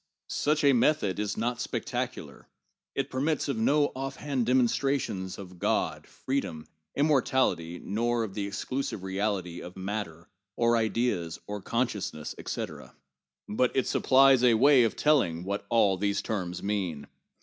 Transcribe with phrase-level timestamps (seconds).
[0.29, 2.47] Such a method is not spectacular;
[2.95, 9.03] it permits of no offhand dem onstrations of God, freedom, immortality, nor of the exclusive
[9.03, 12.95] reality of matter, or ideas, or consciousness, etc.
[13.47, 17.05] But it supplies a way of telling what all these terms mean.